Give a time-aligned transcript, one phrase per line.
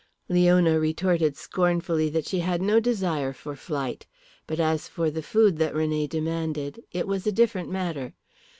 [0.27, 4.07] Leona retorted scornfully that she had no desire for flight.
[4.47, 8.15] But as for the food that René demanded, it was a different matter.